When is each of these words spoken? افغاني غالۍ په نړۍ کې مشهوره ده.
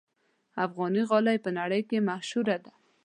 افغاني 0.65 1.01
غالۍ 1.09 1.37
په 1.45 1.49
نړۍ 1.59 1.81
کې 1.89 2.05
مشهوره 2.09 2.57
ده. 2.63 2.73